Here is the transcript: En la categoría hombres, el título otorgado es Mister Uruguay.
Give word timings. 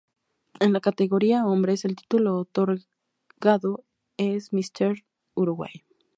En 0.59 0.73
la 0.73 0.79
categoría 0.79 1.45
hombres, 1.45 1.85
el 1.85 1.95
título 1.95 2.39
otorgado 2.39 3.85
es 4.17 4.51
Mister 4.51 5.05
Uruguay. 5.35 5.69